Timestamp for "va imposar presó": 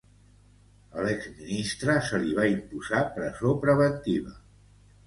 2.41-3.57